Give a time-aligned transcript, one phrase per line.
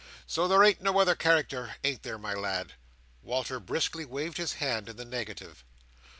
[0.25, 2.73] So there ain't no other character; ain't there, my lad?"
[3.21, 5.63] Walter briskly waved his hand in the negative.